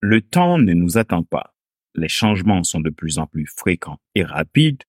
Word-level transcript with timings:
Le 0.00 0.20
temps 0.20 0.58
ne 0.58 0.72
nous 0.72 0.98
attend 0.98 1.22
pas. 1.22 1.54
Les 1.94 2.08
changements 2.08 2.62
sont 2.62 2.80
de 2.80 2.90
plus 2.90 3.18
en 3.18 3.26
plus 3.26 3.46
fréquents 3.46 4.00
et 4.14 4.22
rapides. 4.22 4.82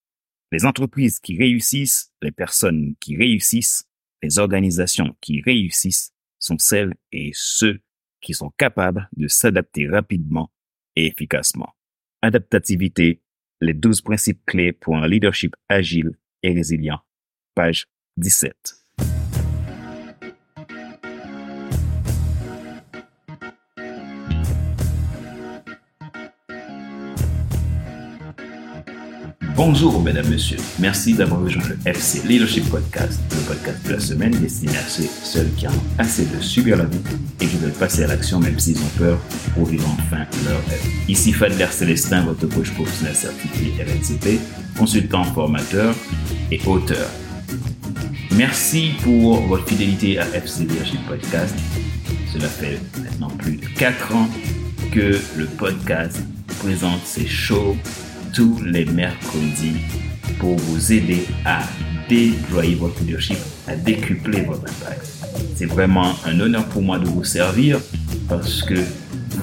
Les 0.51 0.65
entreprises 0.65 1.19
qui 1.19 1.37
réussissent, 1.37 2.11
les 2.21 2.31
personnes 2.31 2.96
qui 2.99 3.15
réussissent, 3.15 3.88
les 4.21 4.39
organisations 4.39 5.15
qui 5.21 5.41
réussissent 5.41 6.13
sont 6.39 6.57
celles 6.57 6.93
et 7.12 7.31
ceux 7.33 7.81
qui 8.21 8.33
sont 8.33 8.51
capables 8.57 9.09
de 9.15 9.28
s'adapter 9.28 9.88
rapidement 9.88 10.52
et 10.96 11.08
efficacement. 11.08 11.76
Adaptativité, 12.21 13.21
les 13.62 13.74
12 13.74 14.02
principes 14.02 14.46
clés 14.46 14.74
pour 14.74 14.98
un 14.98 15.08
leadership 15.08 15.55
agile 15.70 16.18
et 16.44 16.54
résilient. 16.54 17.00
Page 17.55 17.88
17. 18.18 18.86
Bonjour, 29.70 30.02
mesdames, 30.02 30.30
messieurs. 30.30 30.60
Merci 30.80 31.14
d'avoir 31.14 31.42
rejoint 31.42 31.62
le 31.68 31.78
FC 31.84 32.26
Leadership 32.26 32.70
Podcast, 32.70 33.20
le 33.31 33.53
podcast 33.53 33.86
de 33.86 33.92
la 33.92 34.00
semaine 34.00 34.31
destiné 34.31 34.78
à 34.78 34.81
ceux 34.88 35.09
seuls 35.23 35.50
qui 35.58 35.67
ont 35.67 35.84
assez 35.98 36.23
de 36.23 36.40
subir 36.40 36.78
la 36.78 36.86
vie 36.86 37.02
et 37.42 37.48
qui 37.48 37.58
veulent 37.58 37.73
passer 37.73 38.06
à 38.06 38.08
l'action 38.08 38.40
même 38.40 38.58
s'ils 38.59 38.78
ont 38.78 38.98
peur 38.98 39.20
pour 39.53 39.66
vivre 39.66 39.86
enfin 40.00 40.23
leur 40.45 40.66
rêve. 40.70 40.81
Ici 41.09 41.34
Fadler 41.34 41.67
Célestin, 41.70 42.22
votre 42.22 42.48
coach 42.48 42.72
professionnel 42.72 43.14
certifié 43.14 43.73
RNCP, 43.84 44.40
consultant 44.78 45.26
formateur 45.26 45.94
et 46.50 46.62
auteur. 46.66 47.09
Merci 48.38 48.92
pour 49.04 49.42
votre 49.48 49.68
fidélité 49.68 50.18
à 50.18 50.34
FC 50.34 50.62
Leadership 50.62 51.06
Podcast. 51.09 51.54
Cela 52.31 52.48
fait 52.48 52.80
maintenant 53.04 53.31
plus 53.31 53.58
de 53.58 53.66
4 53.78 54.16
ans 54.16 54.30
que 54.94 55.20
le 55.36 55.45
podcast 55.45 56.22
présente 56.62 57.06
ses 57.06 57.28
shows 57.28 57.76
tous 58.33 58.61
les 58.64 58.86
mercredis 58.86 59.78
pour 60.39 60.56
vous 60.56 60.94
aider 60.94 61.25
à 61.45 61.64
déployer 62.09 62.75
votre 62.75 63.00
leadership, 63.02 63.38
à 63.67 63.75
décupler 63.75 64.42
votre 64.42 64.64
impact. 64.64 65.06
C'est 65.56 65.66
vraiment 65.66 66.14
un 66.25 66.39
honneur 66.39 66.66
pour 66.66 66.81
moi 66.81 67.00
de 67.00 67.06
vous 67.06 67.23
servir 67.23 67.80
parce 68.30 68.61
que 68.64 68.75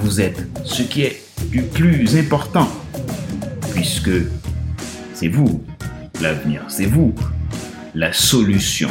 vous 0.01 0.21
êtes 0.21 0.47
ce 0.65 0.83
qui 0.83 1.03
est 1.03 1.23
du 1.51 1.63
plus 1.63 2.17
important 2.17 2.69
puisque 3.75 4.11
c'est 5.15 5.29
vous 5.29 5.65
l'avenir, 6.21 6.63
c'est 6.69 6.87
vous 6.87 7.15
la 7.95 8.13
solution, 8.13 8.91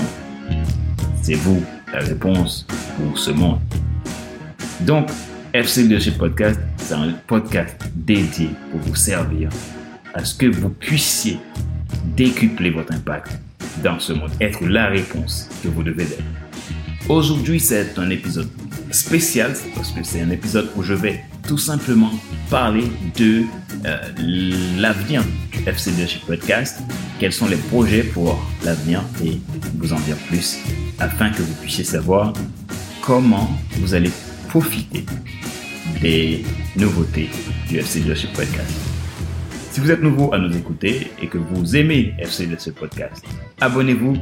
c'est 1.21 1.35
vous 1.35 1.61
la 1.91 1.99
réponse 1.99 2.65
pour 2.97 3.17
ce 3.17 3.31
monde. 3.31 3.59
Donc, 4.81 5.09
FC 5.53 5.83
Leadership 5.83 6.17
Podcast, 6.17 6.59
c'est 6.77 6.93
un 6.93 7.13
podcast 7.27 7.75
dédié 7.95 8.49
pour 8.71 8.79
vous 8.81 8.95
servir 8.95 9.49
à 10.13 10.23
ce 10.23 10.35
que 10.35 10.45
vous 10.45 10.69
puissiez 10.69 11.37
décupler 12.15 12.69
votre 12.69 12.93
impact 12.93 13.31
dans 13.83 13.99
ce 13.99 14.13
monde, 14.13 14.31
être 14.39 14.65
la 14.65 14.87
réponse 14.87 15.49
que 15.63 15.67
vous 15.67 15.83
devez 15.83 16.03
être. 16.03 16.23
Aujourd'hui, 17.09 17.59
c'est 17.59 17.97
un 17.97 18.09
épisode 18.09 18.49
spécial 18.91 19.53
parce 19.75 19.91
que 19.91 20.03
c'est 20.03 20.21
un 20.21 20.29
épisode 20.29 20.69
où 20.75 20.83
je 20.83 20.93
vais 20.93 21.21
tout 21.47 21.57
simplement 21.57 22.11
parler 22.49 22.85
de 23.17 23.43
euh, 23.85 23.97
l'avenir 24.77 25.23
du 25.51 25.67
FC 25.67 25.91
Leadership 25.91 26.25
Podcast, 26.25 26.79
quels 27.19 27.33
sont 27.33 27.47
les 27.47 27.57
projets 27.57 28.03
pour 28.03 28.39
l'avenir 28.63 29.03
et 29.25 29.39
vous 29.77 29.91
en 29.91 29.99
dire 30.01 30.17
plus 30.29 30.59
afin 30.99 31.29
que 31.31 31.41
vous 31.41 31.55
puissiez 31.55 31.83
savoir 31.83 32.33
comment 33.01 33.49
vous 33.79 33.93
allez 33.93 34.11
profiter 34.47 35.05
des 36.01 36.45
nouveautés 36.77 37.29
du 37.67 37.79
FC 37.79 37.99
Leadership 37.99 38.31
Podcast. 38.33 38.92
Si 39.73 39.79
vous 39.79 39.89
êtes 39.89 40.03
nouveau 40.03 40.31
à 40.35 40.37
nous 40.37 40.55
écouter 40.55 41.11
et 41.19 41.25
que 41.25 41.39
vous 41.39 41.75
aimez 41.75 42.13
FC 42.19 42.45
de 42.45 42.55
ce 42.59 42.69
podcast, 42.69 43.25
abonnez-vous 43.59 44.15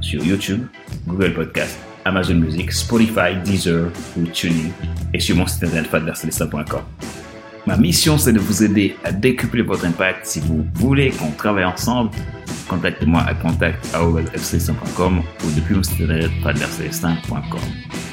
sur 0.00 0.24
YouTube, 0.24 0.62
Google 1.06 1.34
Podcast, 1.34 1.78
Amazon 2.06 2.36
Music, 2.36 2.72
Spotify, 2.72 3.36
Deezer 3.44 3.90
ou 4.16 4.24
TuneIn 4.24 4.70
et 5.12 5.20
sur 5.20 5.36
mon 5.36 5.46
site 5.46 5.64
internet 5.64 5.90
fadlercelesta.com. 5.90 6.80
Ma 7.66 7.76
mission, 7.76 8.16
c'est 8.16 8.32
de 8.32 8.38
vous 8.38 8.64
aider 8.64 8.96
à 9.04 9.12
décupler 9.12 9.60
votre 9.60 9.84
impact. 9.84 10.24
Si 10.24 10.40
vous 10.40 10.64
voulez 10.76 11.10
qu'on 11.10 11.30
travaille 11.32 11.66
ensemble, 11.66 12.12
contactez-moi 12.66 13.20
à 13.20 13.34
contact.fc100.com 13.34 15.18
ou 15.18 15.50
depuis 15.60 15.74
mon 15.74 15.82
site 15.82 16.00
internet 16.00 16.30
fadlercelestin.com. 16.42 17.60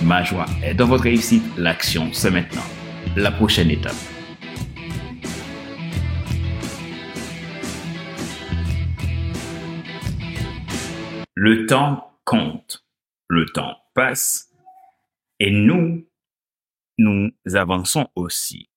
Ma 0.01 0.22
joie 0.25 0.47
est 0.61 0.73
dans 0.73 0.88
votre 0.88 1.03
réussite. 1.03 1.45
L'action, 1.57 2.09
c'est 2.11 2.29
maintenant. 2.29 2.66
La 3.16 3.31
prochaine 3.31 3.72
étape. 3.72 3.95
Le 11.35 11.66
temps 11.66 12.19
compte, 12.25 12.85
le 13.27 13.45
temps 13.45 13.77
passe, 13.95 14.53
et 15.39 15.51
nous, 15.51 16.07
nous 16.97 17.31
avançons 17.53 18.07
aussi. 18.16 18.69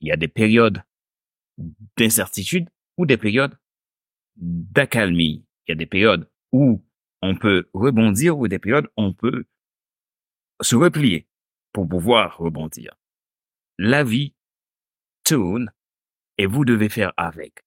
Il 0.00 0.08
y 0.08 0.12
a 0.12 0.16
des 0.16 0.28
périodes 0.28 0.82
d'incertitude 1.96 2.68
ou 2.98 3.06
des 3.06 3.16
périodes 3.16 3.58
d'accalmie. 4.36 5.46
Il 5.66 5.70
y 5.70 5.72
a 5.72 5.76
des 5.76 5.86
périodes 5.86 6.30
où 6.52 6.84
on 7.22 7.34
peut 7.34 7.68
rebondir 7.72 8.38
ou 8.38 8.46
des 8.46 8.58
périodes 8.58 8.86
où 8.96 9.02
on 9.02 9.12
peut 9.12 9.46
se 10.60 10.76
replier 10.76 11.26
pour 11.72 11.88
pouvoir 11.88 12.36
rebondir. 12.36 12.94
La 13.78 14.04
vie 14.04 14.34
tourne 15.24 15.72
et 16.38 16.46
vous 16.46 16.64
devez 16.64 16.88
faire 16.88 17.12
avec. 17.16 17.65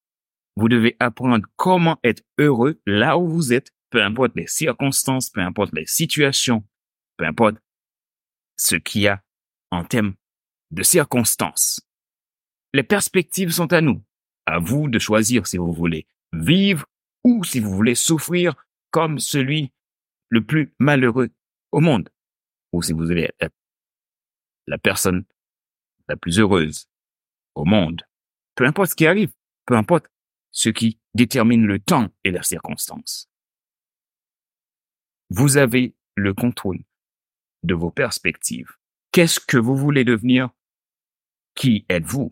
Vous 0.59 0.67
devez 0.67 0.97
apprendre 0.99 1.47
comment 1.55 1.97
être 2.03 2.21
heureux 2.37 2.81
là 2.85 3.17
où 3.17 3.29
vous 3.29 3.53
êtes, 3.53 3.71
peu 3.91 4.03
importe 4.03 4.35
les 4.35 4.45
circonstances, 4.45 5.29
peu 5.29 5.39
importe 5.39 5.71
les 5.71 5.85
situations, 5.85 6.67
peu 7.15 7.25
importe 7.25 7.55
ce 8.57 8.75
qu'il 8.75 9.03
y 9.03 9.07
a 9.07 9.23
en 9.71 9.85
termes 9.85 10.15
de 10.71 10.83
circonstances. 10.83 11.79
Les 12.73 12.83
perspectives 12.83 13.51
sont 13.51 13.71
à 13.71 13.79
nous. 13.79 14.03
À 14.45 14.59
vous 14.59 14.89
de 14.89 14.99
choisir 14.99 15.47
si 15.47 15.55
vous 15.55 15.71
voulez 15.71 16.05
vivre 16.33 16.85
ou 17.23 17.45
si 17.45 17.61
vous 17.61 17.73
voulez 17.73 17.95
souffrir 17.95 18.53
comme 18.91 19.17
celui 19.17 19.71
le 20.27 20.45
plus 20.45 20.73
malheureux 20.77 21.29
au 21.71 21.79
monde. 21.79 22.09
Ou 22.73 22.81
si 22.81 22.91
vous 22.91 23.05
voulez 23.05 23.29
être 23.39 23.55
la 24.67 24.77
personne 24.77 25.23
la 26.09 26.17
plus 26.17 26.37
heureuse 26.37 26.89
au 27.55 27.63
monde. 27.63 28.01
Peu 28.55 28.65
importe 28.65 28.89
ce 28.89 28.95
qui 28.95 29.07
arrive, 29.07 29.31
peu 29.65 29.77
importe 29.77 30.07
ce 30.51 30.69
qui 30.69 30.99
détermine 31.13 31.65
le 31.65 31.79
temps 31.79 32.09
et 32.23 32.31
les 32.31 32.43
circonstances. 32.43 33.29
Vous 35.29 35.57
avez 35.57 35.95
le 36.15 36.33
contrôle 36.33 36.83
de 37.63 37.75
vos 37.75 37.91
perspectives. 37.91 38.71
Qu'est-ce 39.11 39.39
que 39.39 39.57
vous 39.57 39.75
voulez 39.75 40.03
devenir? 40.03 40.49
Qui 41.55 41.85
êtes-vous? 41.89 42.31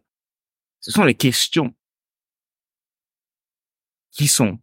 Ce 0.80 0.92
sont 0.92 1.04
les 1.04 1.16
questions 1.16 1.76
qui 4.12 4.28
sont 4.28 4.60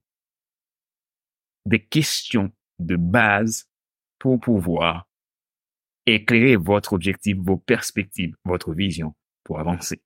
des 1.66 1.84
questions 1.84 2.52
de 2.78 2.96
base 2.96 3.70
pour 4.18 4.40
pouvoir 4.40 5.08
éclairer 6.06 6.56
votre 6.56 6.92
objectif, 6.92 7.36
vos 7.38 7.56
perspectives, 7.56 8.36
votre 8.44 8.74
vision 8.74 9.14
pour 9.44 9.60
avancer. 9.60 10.02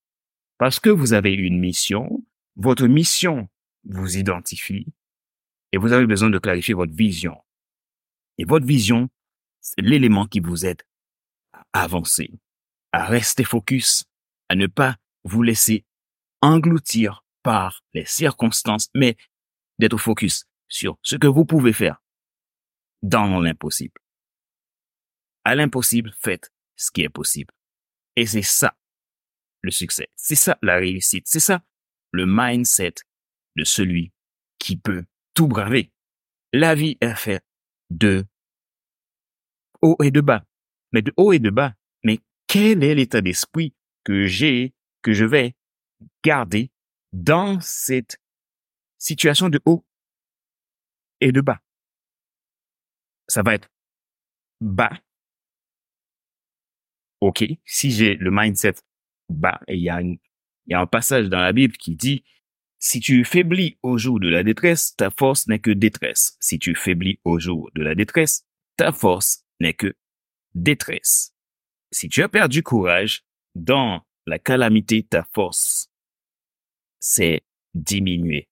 Parce 0.58 0.80
que 0.80 0.90
vous 0.90 1.12
avez 1.12 1.32
une 1.32 1.58
mission, 1.58 2.24
votre 2.58 2.88
mission 2.88 3.48
vous 3.84 4.16
identifie 4.16 4.92
et 5.72 5.78
vous 5.78 5.92
avez 5.92 6.06
besoin 6.06 6.28
de 6.28 6.38
clarifier 6.38 6.74
votre 6.74 6.92
vision. 6.92 7.36
Et 8.36 8.44
votre 8.44 8.66
vision, 8.66 9.08
c'est 9.60 9.80
l'élément 9.80 10.26
qui 10.26 10.40
vous 10.40 10.66
aide 10.66 10.82
à 11.72 11.82
avancer, 11.84 12.30
à 12.92 13.06
rester 13.06 13.44
focus, 13.44 14.04
à 14.48 14.56
ne 14.56 14.66
pas 14.66 14.96
vous 15.24 15.42
laisser 15.42 15.84
engloutir 16.42 17.24
par 17.42 17.82
les 17.94 18.04
circonstances, 18.04 18.88
mais 18.94 19.16
d'être 19.78 19.98
focus 19.98 20.44
sur 20.68 20.98
ce 21.02 21.16
que 21.16 21.26
vous 21.26 21.44
pouvez 21.44 21.72
faire 21.72 22.02
dans 23.02 23.40
l'impossible. 23.40 24.00
À 25.44 25.54
l'impossible, 25.54 26.12
faites 26.20 26.52
ce 26.76 26.90
qui 26.90 27.02
est 27.02 27.08
possible. 27.08 27.54
Et 28.16 28.26
c'est 28.26 28.42
ça 28.42 28.76
le 29.62 29.70
succès. 29.70 30.08
C'est 30.16 30.34
ça 30.34 30.58
la 30.62 30.76
réussite. 30.76 31.26
C'est 31.28 31.40
ça 31.40 31.62
le 32.12 32.24
mindset 32.26 32.94
de 33.56 33.64
celui 33.64 34.12
qui 34.58 34.76
peut 34.76 35.04
tout 35.34 35.48
braver. 35.48 35.92
La 36.52 36.74
vie 36.74 36.96
est 37.00 37.14
faite 37.14 37.44
de 37.90 38.26
haut 39.82 39.96
et 40.02 40.10
de 40.10 40.20
bas. 40.20 40.44
Mais 40.92 41.02
de 41.02 41.12
haut 41.16 41.32
et 41.32 41.38
de 41.38 41.50
bas. 41.50 41.74
Mais 42.04 42.20
quel 42.46 42.82
est 42.82 42.94
l'état 42.94 43.20
d'esprit 43.20 43.74
que 44.04 44.26
j'ai, 44.26 44.74
que 45.02 45.12
je 45.12 45.24
vais 45.24 45.54
garder 46.24 46.70
dans 47.12 47.60
cette 47.60 48.18
situation 48.98 49.48
de 49.48 49.60
haut 49.64 49.84
et 51.20 51.32
de 51.32 51.40
bas? 51.40 51.60
Ça 53.28 53.42
va 53.42 53.54
être 53.54 53.68
bas. 54.60 54.98
OK. 57.20 57.44
Si 57.64 57.90
j'ai 57.90 58.14
le 58.14 58.30
mindset 58.30 58.74
bas. 59.28 59.60
Et 59.68 59.76
il 59.76 59.82
y 59.82 59.90
a, 59.90 60.00
il 60.68 60.72
y 60.72 60.74
a 60.74 60.80
un 60.80 60.86
passage 60.86 61.28
dans 61.28 61.40
la 61.40 61.52
Bible 61.52 61.76
qui 61.76 61.96
dit, 61.96 62.24
si 62.78 63.00
tu 63.00 63.24
faiblis 63.24 63.78
au 63.82 63.96
jour 63.98 64.20
de 64.20 64.28
la 64.28 64.44
détresse, 64.44 64.94
ta 64.96 65.10
force 65.10 65.48
n'est 65.48 65.58
que 65.58 65.70
détresse. 65.70 66.36
Si 66.40 66.58
tu 66.58 66.74
faiblis 66.74 67.18
au 67.24 67.38
jour 67.38 67.70
de 67.74 67.82
la 67.82 67.94
détresse, 67.94 68.46
ta 68.76 68.92
force 68.92 69.44
n'est 69.60 69.74
que 69.74 69.94
détresse. 70.54 71.34
Si 71.90 72.08
tu 72.08 72.22
as 72.22 72.28
perdu 72.28 72.62
courage 72.62 73.24
dans 73.54 74.02
la 74.26 74.38
calamité, 74.38 75.02
ta 75.02 75.26
force 75.32 75.90
s'est 77.00 77.42
diminuée. 77.74 78.48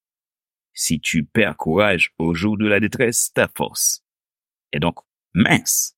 Si 0.73 0.99
tu 0.99 1.23
perds 1.23 1.55
courage 1.55 2.13
au 2.17 2.33
jour 2.33 2.57
de 2.57 2.67
la 2.67 2.79
détresse, 2.79 3.31
ta 3.33 3.47
force 3.47 4.03
est 4.71 4.79
donc 4.79 4.99
mince. 5.33 5.95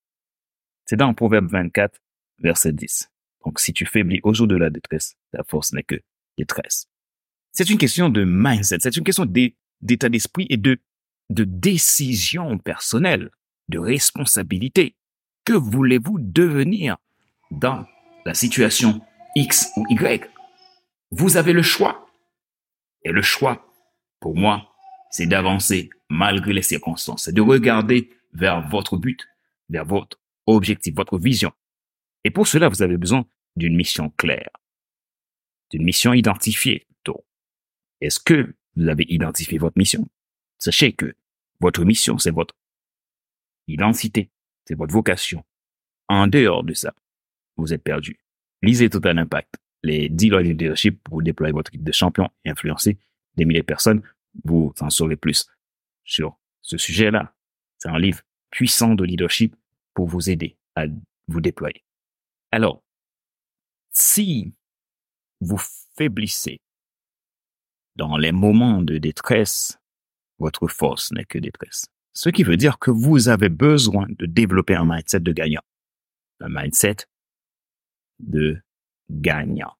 C'est 0.86 0.98
dans 0.98 1.14
Proverbe 1.14 1.48
24, 1.48 2.00
verset 2.40 2.74
10. 2.74 3.10
Donc, 3.46 3.60
si 3.60 3.74
tu 3.74 3.86
faiblis 3.86 4.20
au 4.24 4.34
jour 4.34 4.48
de 4.48 4.56
la 4.56 4.70
détresse, 4.70 5.16
ta 5.32 5.44
force 5.44 5.74
n'est 5.74 5.84
que 5.84 6.00
détresse. 6.38 6.88
C'est 7.52 7.70
une 7.70 7.78
question 7.78 8.10
de 8.10 8.24
mindset, 8.24 8.78
c'est 8.82 8.96
une 8.96 9.04
question 9.04 9.26
d'état 9.82 10.10
d'esprit 10.10 10.48
et 10.50 10.58
de, 10.58 10.80
de 11.30 11.44
décision 11.44 12.58
personnelle, 12.58 13.30
de 13.68 13.80
responsabilité. 13.80 14.96
Que 15.46 15.54
voulez-vous 15.54 16.20
devenir 16.20 16.98
dans 17.52 17.86
la 18.26 18.34
situation 18.34 19.02
X 19.36 19.72
ou 19.76 19.86
Y? 19.90 20.30
Vous 21.12 21.38
avez 21.38 21.54
le 21.54 21.64
choix. 21.64 22.08
Et 23.04 23.12
le 23.12 23.22
choix, 23.22 23.66
pour 24.20 24.36
moi, 24.36 24.74
c'est 25.10 25.26
d'avancer 25.26 25.90
malgré 26.10 26.54
les 26.54 26.62
circonstances, 26.62 27.26
c'est 27.26 27.34
de 27.34 27.42
regarder 27.42 28.12
vers 28.34 28.68
votre 28.68 28.98
but, 28.98 29.28
vers 29.70 29.86
votre 29.86 30.20
objectif, 30.46 30.96
votre 30.96 31.18
vision. 31.18 31.52
Et 32.24 32.32
pour 32.32 32.48
cela, 32.48 32.68
vous 32.68 32.82
avez 32.82 32.98
besoin 32.98 33.26
d'une 33.56 33.76
mission 33.76 34.10
claire, 34.18 34.50
d'une 35.72 35.84
mission 35.84 36.14
identifiée. 36.14 36.86
Est-ce 38.02 38.20
que 38.20 38.54
vous 38.76 38.88
avez 38.88 39.06
identifié 39.10 39.58
votre 39.58 39.78
mission? 39.78 40.08
Sachez 40.58 40.94
que 40.94 41.16
votre 41.60 41.84
mission, 41.84 42.18
c'est 42.18 42.32
votre 42.32 42.56
identité, 43.68 44.30
c'est 44.66 44.76
votre 44.76 44.94
vocation. 44.94 45.44
En 46.08 46.28
dehors 46.28 46.64
de 46.64 46.74
ça, 46.74 46.96
vous 47.58 47.74
êtes 47.74 47.84
perdu. 47.84 48.20
Lisez 48.62 48.90
Total 48.90 49.18
Impact, 49.18 49.56
les 49.84 50.10
10 50.10 50.30
lois 50.30 50.44
de 50.44 50.48
leadership 50.48 51.04
pour 51.04 51.22
déployer 51.22 51.54
votre 51.54 51.72
équipe 51.72 51.84
de 51.84 51.92
champions 51.92 52.30
et 52.46 52.50
influencer 52.50 52.98
des 53.36 53.46
milliers 53.46 53.62
de 53.62 53.66
personnes. 53.66 54.02
Vous 54.44 54.74
en 54.80 54.90
saurez 54.90 55.16
plus 55.16 55.48
sur 56.04 56.38
ce 56.62 56.78
sujet-là. 56.78 57.36
C'est 57.78 57.90
un 57.90 58.00
livre 58.00 58.22
puissant 58.50 58.96
de 58.96 59.04
leadership 59.04 59.56
pour 59.94 60.08
vous 60.08 60.30
aider 60.30 60.58
à 60.76 60.86
vous 61.28 61.42
déployer. 61.42 61.84
Alors, 62.52 62.84
si 63.92 64.54
vous 65.42 65.62
faiblissez 65.96 66.60
dans 67.96 68.18
les 68.18 68.32
moments 68.32 68.82
de 68.82 68.98
détresse, 68.98 69.78
votre 70.38 70.68
force 70.68 71.12
n'est 71.12 71.26
que 71.26 71.38
détresse. 71.38 71.88
Ce 72.14 72.30
qui 72.30 72.44
veut 72.44 72.58
dire 72.58 72.80
que 72.80 72.92
vous 72.92 73.28
avez 73.28 73.50
besoin 73.50 74.08
de 74.10 74.26
développer 74.26 74.76
un 74.76 74.86
mindset 74.86 75.20
de 75.20 75.34
gagnant. 75.34 75.62
Un 76.40 76.50
mindset 76.50 77.08
de 78.20 78.62
gagnant. 79.10 79.74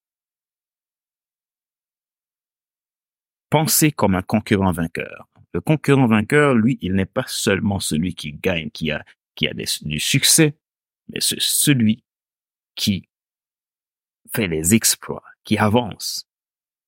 Pensez 3.48 3.90
comme 3.90 4.14
un 4.14 4.22
concurrent 4.22 4.72
vainqueur. 4.72 5.28
Le 5.52 5.60
concurrent 5.60 6.06
vainqueur, 6.06 6.54
lui, 6.54 6.78
il 6.80 6.94
n'est 6.94 7.06
pas 7.06 7.24
seulement 7.26 7.80
celui 7.80 8.14
qui 8.14 8.32
gagne, 8.32 8.70
qui 8.70 8.92
a, 8.92 9.04
qui 9.34 9.48
a 9.48 9.54
du 9.54 9.98
succès, 9.98 10.56
mais 11.08 11.20
c'est 11.20 11.40
celui 11.40 12.04
qui 12.76 13.08
fait 14.32 14.46
les 14.46 14.74
exploits, 14.74 15.24
qui 15.44 15.58
avance, 15.58 16.26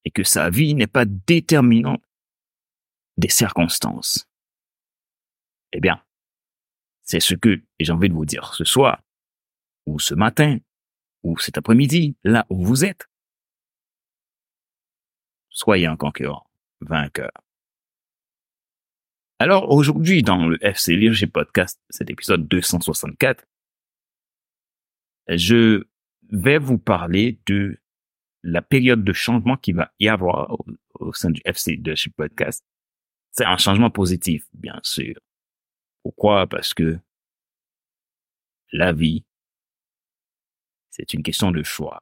et 0.04 0.10
que 0.10 0.24
sa 0.24 0.50
vie 0.50 0.74
n'est 0.74 0.86
pas 0.86 1.04
déterminante 1.04 2.02
des 3.16 3.28
circonstances. 3.28 4.28
Eh 5.72 5.80
bien, 5.80 6.02
c'est 7.02 7.20
ce 7.20 7.34
que 7.34 7.62
j'ai 7.78 7.92
envie 7.92 8.08
de 8.08 8.14
vous 8.14 8.26
dire 8.26 8.54
ce 8.54 8.64
soir, 8.64 9.02
ou 9.86 9.98
ce 9.98 10.14
matin, 10.14 10.58
ou 11.22 11.38
cet 11.38 11.58
après-midi, 11.58 12.16
là 12.24 12.46
où 12.50 12.64
vous 12.64 12.84
êtes. 12.84 13.08
Soyez 15.50 15.86
un 15.86 15.96
concurrent, 15.96 16.50
vainqueur. 16.80 17.30
Alors 19.38 19.70
aujourd'hui, 19.70 20.22
dans 20.22 20.46
le 20.46 20.64
FC 20.64 20.94
Leadership 20.94 21.32
Podcast, 21.32 21.80
cet 21.90 22.10
épisode 22.10 22.46
264, 22.46 23.44
je 25.28 25.84
vais 26.30 26.58
vous 26.58 26.78
parler 26.78 27.40
de 27.46 27.81
la 28.42 28.62
période 28.62 29.04
de 29.04 29.12
changement 29.12 29.56
qui 29.56 29.72
va 29.72 29.92
y 30.00 30.08
avoir 30.08 30.56
au, 30.94 31.12
sein 31.12 31.30
du 31.30 31.40
FC 31.44 31.72
Leadership 31.72 32.14
Podcast. 32.16 32.64
C'est 33.32 33.44
un 33.44 33.56
changement 33.56 33.90
positif, 33.90 34.46
bien 34.52 34.78
sûr. 34.82 35.14
Pourquoi? 36.02 36.46
Parce 36.46 36.74
que 36.74 36.98
la 38.72 38.92
vie, 38.92 39.24
c'est 40.90 41.14
une 41.14 41.22
question 41.22 41.50
de 41.50 41.62
choix. 41.62 42.00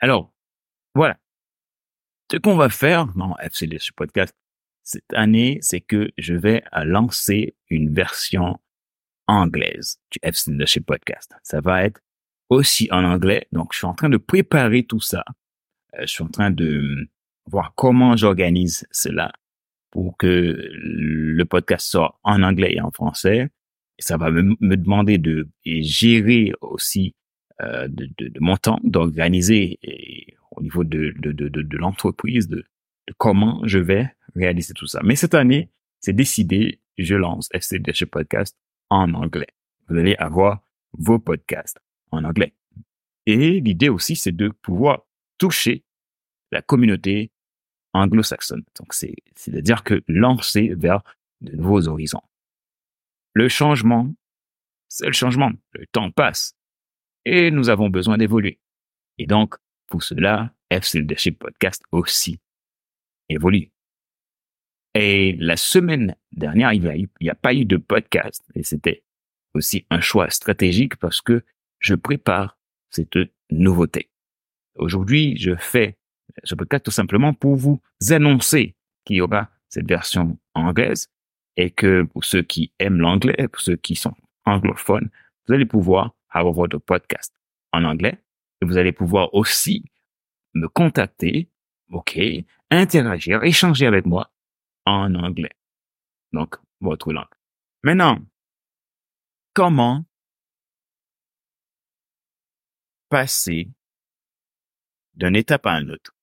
Alors, 0.00 0.32
voilà. 0.94 1.18
Ce 2.30 2.36
qu'on 2.38 2.56
va 2.56 2.68
faire 2.68 3.06
dans 3.14 3.36
FC 3.38 3.66
Leadership 3.66 3.96
Podcast 3.96 4.34
cette 4.82 5.12
année, 5.14 5.58
c'est 5.62 5.80
que 5.80 6.10
je 6.16 6.34
vais 6.34 6.62
lancer 6.84 7.56
une 7.68 7.92
version 7.92 8.60
anglaise 9.26 10.00
du 10.10 10.18
FC 10.22 10.50
Leadership 10.50 10.86
Podcast. 10.86 11.32
Ça 11.42 11.60
va 11.60 11.84
être 11.84 12.00
aussi 12.48 12.88
en 12.92 13.04
anglais. 13.04 13.48
Donc, 13.52 13.72
je 13.72 13.78
suis 13.78 13.86
en 13.86 13.94
train 13.94 14.08
de 14.08 14.16
préparer 14.16 14.84
tout 14.84 15.00
ça. 15.00 15.24
Euh, 15.96 16.02
je 16.02 16.06
suis 16.06 16.22
en 16.22 16.28
train 16.28 16.50
de 16.50 16.78
hum, 16.78 17.06
voir 17.46 17.74
comment 17.74 18.16
j'organise 18.16 18.86
cela 18.90 19.32
pour 19.90 20.16
que 20.16 20.26
le 20.72 21.44
podcast 21.44 21.88
soit 21.88 22.18
en 22.22 22.42
anglais 22.42 22.74
et 22.74 22.80
en 22.80 22.90
français. 22.90 23.50
Ça 23.98 24.18
va 24.18 24.30
me, 24.30 24.76
demander 24.76 25.16
de 25.16 25.48
gérer 25.64 26.52
aussi 26.60 27.14
euh, 27.62 27.88
de, 27.88 28.30
mon 28.40 28.56
temps, 28.58 28.78
d'organiser 28.84 29.78
au 30.50 30.62
niveau 30.62 30.84
de, 30.84 31.14
de, 31.16 31.76
l'entreprise, 31.78 32.46
de, 32.48 32.66
comment 33.16 33.62
je 33.64 33.78
vais 33.78 34.12
réaliser 34.34 34.74
tout 34.74 34.86
ça. 34.86 35.00
Mais 35.02 35.16
cette 35.16 35.32
année, 35.32 35.70
c'est 36.00 36.12
décidé, 36.12 36.80
je 36.98 37.14
lance 37.14 37.48
FCDH 37.54 38.04
Podcast 38.04 38.54
en 38.90 39.14
anglais. 39.14 39.48
Vous 39.88 39.96
allez 39.96 40.14
avoir 40.16 40.60
vos 40.92 41.18
podcasts 41.18 41.78
en 42.10 42.24
anglais. 42.24 42.52
Et 43.24 43.60
l'idée 43.60 43.88
aussi, 43.88 44.14
c'est 44.14 44.36
de 44.36 44.48
pouvoir 44.48 45.06
toucher 45.38 45.84
la 46.52 46.62
communauté 46.62 47.30
anglo-saxonne. 47.92 48.64
Donc, 48.78 48.92
c'est, 48.92 49.14
c'est-à-dire 49.34 49.84
que 49.84 50.02
lancer 50.08 50.74
vers 50.74 51.02
de 51.40 51.56
nouveaux 51.56 51.88
horizons. 51.88 52.22
Le 53.34 53.48
changement, 53.48 54.14
c'est 54.88 55.06
le 55.06 55.12
changement. 55.12 55.52
Le 55.72 55.86
temps 55.86 56.10
passe. 56.10 56.54
Et 57.24 57.50
nous 57.50 57.68
avons 57.68 57.90
besoin 57.90 58.18
d'évoluer. 58.18 58.60
Et 59.18 59.26
donc, 59.26 59.56
pour 59.86 60.02
cela, 60.02 60.52
FC 60.70 61.32
Podcast 61.32 61.82
aussi 61.92 62.40
évolue. 63.28 63.70
Et 64.94 65.36
la 65.38 65.56
semaine 65.56 66.16
dernière, 66.32 66.72
il 66.72 67.08
n'y 67.20 67.28
a, 67.28 67.34
pas 67.34 67.52
eu 67.52 67.64
de 67.64 67.76
podcast. 67.76 68.42
Et 68.54 68.62
c'était 68.62 69.04
aussi 69.52 69.86
un 69.90 70.00
choix 70.00 70.30
stratégique 70.30 70.96
parce 70.96 71.20
que 71.20 71.44
je 71.78 71.94
prépare 71.94 72.58
cette 72.90 73.18
nouveauté. 73.50 74.10
Aujourd'hui, 74.78 75.36
je 75.38 75.56
fais 75.56 75.98
ce 76.44 76.54
podcast 76.54 76.84
tout 76.84 76.90
simplement 76.90 77.32
pour 77.32 77.56
vous 77.56 77.80
annoncer 78.10 78.76
qu'il 79.04 79.16
y 79.16 79.20
aura 79.20 79.50
cette 79.68 79.88
version 79.88 80.38
anglaise 80.54 81.08
et 81.56 81.70
que 81.70 82.02
pour 82.02 82.24
ceux 82.24 82.42
qui 82.42 82.72
aiment 82.78 82.98
l'anglais, 82.98 83.48
pour 83.48 83.60
ceux 83.60 83.76
qui 83.76 83.96
sont 83.96 84.14
anglophones, 84.44 85.08
vous 85.46 85.54
allez 85.54 85.66
pouvoir 85.66 86.14
avoir 86.28 86.54
votre 86.54 86.78
podcast 86.78 87.32
en 87.72 87.84
anglais 87.84 88.18
et 88.60 88.66
vous 88.66 88.76
allez 88.76 88.92
pouvoir 88.92 89.32
aussi 89.34 89.84
me 90.54 90.68
contacter, 90.68 91.50
ok, 91.90 92.18
interagir, 92.70 93.42
échanger 93.44 93.86
avec 93.86 94.06
moi 94.06 94.30
en 94.84 95.14
anglais. 95.14 95.52
Donc, 96.32 96.56
votre 96.80 97.12
langue. 97.12 97.24
Maintenant, 97.82 98.18
comment 99.54 100.04
passer 103.08 103.70
d'une 105.16 105.36
étape 105.36 105.66
à 105.66 105.80
une 105.80 105.90
autre. 105.90 106.14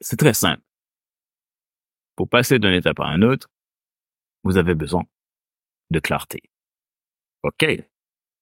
C'est 0.00 0.16
très 0.16 0.34
simple. 0.34 0.62
Pour 2.16 2.28
passer 2.28 2.58
d'une 2.58 2.74
étape 2.74 3.00
à 3.00 3.08
une 3.14 3.24
autre, 3.24 3.48
vous 4.42 4.56
avez 4.56 4.74
besoin 4.74 5.04
de 5.90 6.00
clarté. 6.00 6.42
OK. 7.42 7.64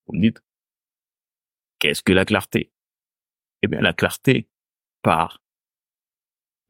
Vous 0.06 0.14
me 0.14 0.20
dites, 0.20 0.42
qu'est-ce 1.78 2.02
que 2.02 2.12
la 2.12 2.24
clarté? 2.24 2.72
Eh 3.62 3.68
bien, 3.68 3.80
la 3.80 3.92
clarté 3.92 4.48
part 5.02 5.42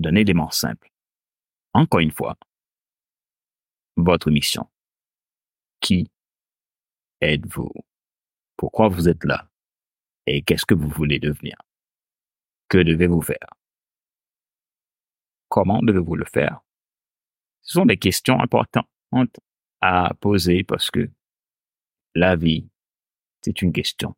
d'un 0.00 0.14
élément 0.14 0.50
simple. 0.50 0.90
Encore 1.74 2.00
une 2.00 2.10
fois, 2.10 2.36
votre 3.96 4.30
mission. 4.30 4.70
Qui 5.80 6.10
êtes-vous? 7.20 7.72
Pourquoi 8.56 8.88
vous 8.88 9.08
êtes 9.08 9.24
là? 9.24 9.51
Et 10.26 10.42
qu'est-ce 10.42 10.66
que 10.66 10.74
vous 10.74 10.88
voulez 10.88 11.18
devenir? 11.18 11.56
Que 12.68 12.78
devez-vous 12.78 13.22
faire? 13.22 13.48
Comment 15.48 15.82
devez-vous 15.82 16.16
le 16.16 16.24
faire? 16.24 16.60
Ce 17.62 17.74
sont 17.74 17.86
des 17.86 17.96
questions 17.96 18.40
importantes 18.40 18.86
à 19.80 20.14
poser 20.20 20.64
parce 20.64 20.90
que 20.90 21.10
la 22.14 22.36
vie, 22.36 22.68
c'est 23.42 23.62
une 23.62 23.72
question 23.72 24.14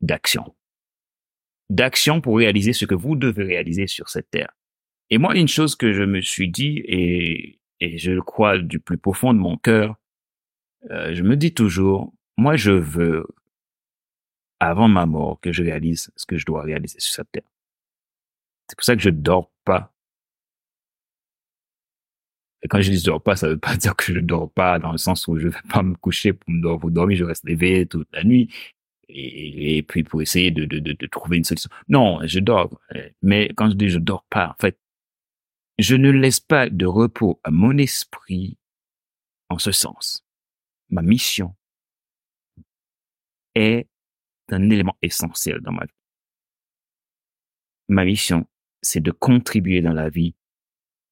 d'action. 0.00 0.54
D'action 1.70 2.20
pour 2.20 2.38
réaliser 2.38 2.72
ce 2.72 2.86
que 2.86 2.94
vous 2.94 3.16
devez 3.16 3.44
réaliser 3.44 3.86
sur 3.86 4.08
cette 4.08 4.30
terre. 4.30 4.52
Et 5.10 5.18
moi, 5.18 5.36
une 5.36 5.48
chose 5.48 5.76
que 5.76 5.92
je 5.92 6.02
me 6.02 6.20
suis 6.20 6.50
dit, 6.50 6.82
et, 6.86 7.60
je 7.80 8.12
le 8.12 8.22
crois 8.22 8.58
du 8.58 8.80
plus 8.80 8.98
profond 8.98 9.32
de 9.32 9.38
mon 9.38 9.56
cœur, 9.56 9.96
euh, 10.90 11.14
je 11.14 11.22
me 11.22 11.36
dis 11.36 11.54
toujours, 11.54 12.12
moi 12.36 12.56
je 12.56 12.72
veux, 12.72 13.26
avant 14.60 14.88
ma 14.88 15.06
mort, 15.06 15.40
que 15.40 15.52
je 15.52 15.62
réalise 15.62 16.10
ce 16.16 16.26
que 16.26 16.36
je 16.36 16.46
dois 16.46 16.62
réaliser 16.62 16.98
sur 17.00 17.14
cette 17.14 17.30
terre. 17.32 17.42
C'est 18.68 18.76
pour 18.76 18.84
ça 18.84 18.96
que 18.96 19.02
je 19.02 19.10
dors 19.10 19.50
pas. 19.64 19.92
Et 22.62 22.68
quand 22.68 22.80
je 22.80 22.90
dis 22.90 23.02
dors 23.02 23.22
pas, 23.22 23.36
ça 23.36 23.48
veut 23.48 23.58
pas 23.58 23.76
dire 23.76 23.94
que 23.96 24.12
je 24.12 24.20
dors 24.20 24.50
pas 24.50 24.78
dans 24.78 24.92
le 24.92 24.98
sens 24.98 25.28
où 25.28 25.38
je 25.38 25.48
vais 25.48 25.58
pas 25.70 25.82
me 25.82 25.94
coucher 25.94 26.32
pour 26.32 26.50
me 26.50 26.60
dormir, 26.60 26.80
pour 26.80 26.90
dormir 26.90 27.16
je 27.18 27.24
reste 27.24 27.48
éveillé 27.48 27.86
toute 27.86 28.08
la 28.12 28.24
nuit. 28.24 28.52
Et, 29.10 29.82
puis 29.88 30.02
pour 30.04 30.20
essayer 30.20 30.50
de, 30.50 30.66
de, 30.66 31.06
trouver 31.06 31.38
une 31.38 31.44
solution. 31.44 31.70
Non, 31.88 32.20
je 32.24 32.40
dors. 32.40 32.78
Mais 33.22 33.48
quand 33.56 33.70
je 33.70 33.74
dis 33.74 33.88
je 33.88 33.98
dors 33.98 34.24
pas, 34.28 34.50
en 34.50 34.60
fait, 34.60 34.78
je 35.78 35.96
ne 35.96 36.10
laisse 36.10 36.40
pas 36.40 36.68
de 36.68 36.84
repos 36.84 37.40
à 37.42 37.50
mon 37.50 37.78
esprit 37.78 38.58
en 39.48 39.58
ce 39.58 39.72
sens. 39.72 40.26
Ma 40.90 41.00
mission 41.00 41.54
est 43.54 43.86
un 44.52 44.70
élément 44.70 44.96
essentiel 45.02 45.60
dans 45.60 45.72
ma 45.72 45.84
vie. 45.84 45.94
Ma 47.88 48.04
mission, 48.04 48.46
c'est 48.82 49.00
de 49.00 49.10
contribuer 49.10 49.80
dans 49.80 49.92
la 49.92 50.08
vie 50.08 50.34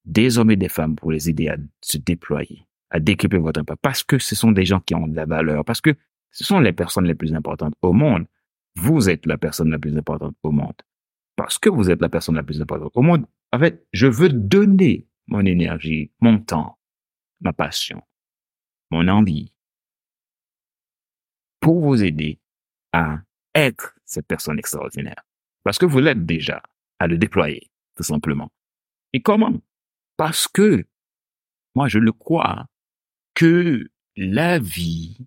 des 0.05 0.37
hommes 0.37 0.51
et 0.51 0.55
des 0.55 0.69
femmes 0.69 0.95
pour 0.95 1.11
les 1.11 1.29
aider 1.29 1.49
à 1.49 1.57
se 1.81 1.97
déployer, 1.97 2.65
à 2.89 2.99
décupler 2.99 3.39
votre 3.39 3.59
impact, 3.59 3.81
parce 3.81 4.03
que 4.03 4.19
ce 4.19 4.35
sont 4.35 4.51
des 4.51 4.65
gens 4.65 4.79
qui 4.79 4.95
ont 4.95 5.07
de 5.07 5.15
la 5.15 5.25
valeur, 5.25 5.65
parce 5.65 5.81
que 5.81 5.95
ce 6.31 6.43
sont 6.43 6.59
les 6.59 6.73
personnes 6.73 7.05
les 7.05 7.15
plus 7.15 7.33
importantes 7.33 7.73
au 7.81 7.93
monde. 7.93 8.25
Vous 8.75 9.09
êtes 9.09 9.25
la 9.25 9.37
personne 9.37 9.69
la 9.69 9.79
plus 9.79 9.97
importante 9.97 10.35
au 10.43 10.51
monde. 10.51 10.75
Parce 11.35 11.57
que 11.57 11.69
vous 11.69 11.89
êtes 11.89 12.01
la 12.01 12.09
personne 12.09 12.35
la 12.35 12.43
plus 12.43 12.61
importante 12.61 12.91
au 12.95 13.01
monde, 13.01 13.25
en 13.51 13.59
fait, 13.59 13.85
je 13.91 14.07
veux 14.07 14.29
donner 14.29 15.07
mon 15.27 15.45
énergie, 15.45 16.11
mon 16.19 16.39
temps, 16.39 16.77
ma 17.41 17.53
passion, 17.53 18.01
mon 18.91 19.07
envie 19.07 19.53
pour 21.59 21.81
vous 21.81 22.03
aider 22.03 22.39
à 22.93 23.19
être 23.55 23.95
cette 24.05 24.27
personne 24.27 24.59
extraordinaire. 24.59 25.23
Parce 25.63 25.77
que 25.77 25.85
vous 25.85 25.99
l'êtes 25.99 26.25
déjà, 26.25 26.61
à 26.99 27.07
le 27.07 27.17
déployer, 27.17 27.69
tout 27.95 28.03
simplement. 28.03 28.51
Et 29.13 29.21
comment? 29.21 29.53
Parce 30.15 30.47
que, 30.47 30.85
moi 31.75 31.87
je 31.87 31.99
le 31.99 32.11
crois, 32.11 32.67
que 33.33 33.89
la 34.15 34.59
vie 34.59 35.17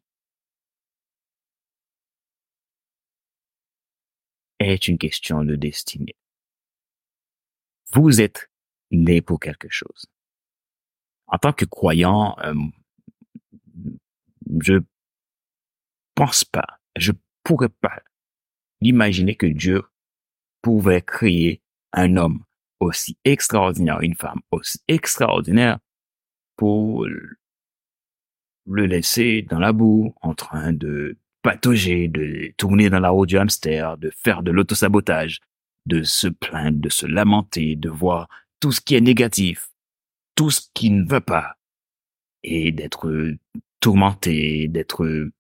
est 4.59 4.89
une 4.89 4.99
question 4.99 5.45
de 5.45 5.57
destinée. 5.57 6.17
Vous 7.93 8.21
êtes 8.21 8.51
né 8.91 9.21
pour 9.21 9.41
quelque 9.41 9.69
chose. 9.69 10.07
En 11.27 11.39
tant 11.39 11.53
que 11.53 11.65
croyant, 11.65 12.37
euh, 12.41 12.55
je 14.61 14.75
pense 16.15 16.45
pas, 16.45 16.81
je 16.97 17.13
pourrais 17.43 17.69
pas 17.69 18.03
imaginer 18.81 19.35
que 19.35 19.47
Dieu 19.47 19.83
pouvait 20.63 21.03
créer 21.03 21.63
un 21.93 22.17
homme 22.17 22.45
aussi 22.81 23.19
extraordinaire, 23.25 24.01
une 24.01 24.15
femme 24.15 24.41
aussi 24.51 24.79
extraordinaire 24.89 25.79
pour 26.57 27.07
le 28.67 28.87
laisser 28.87 29.43
dans 29.43 29.59
la 29.59 29.73
boue 29.73 30.15
en 30.23 30.35
train 30.35 30.73
de 30.73 31.19
patauger, 31.43 32.09
de 32.09 32.53
tourner 32.57 32.91
dans 32.91 33.01
la 33.01 33.11
roue 33.11 33.27
du 33.27 33.39
hamster, 33.39 33.97
de 33.97 34.11
faire 34.11 34.43
de 34.43 34.51
l'autosabotage, 34.51 35.41
de 35.87 36.03
se 36.03 36.29
plaindre, 36.29 36.81
de 36.81 36.89
se 36.89 37.07
lamenter, 37.07 37.77
de 37.77 37.89
voir 37.89 38.29
tout 38.61 38.73
ce 38.73 38.81
qui 38.81 38.95
est 38.95 39.01
négatif, 39.01 39.71
tout 40.35 40.51
ce 40.51 40.69
qui 40.75 40.91
ne 40.91 41.07
va 41.07 41.21
pas, 41.21 41.57
et 42.43 42.73
d'être 42.73 43.35
tourmenté, 43.81 44.69
d'être 44.69 45.31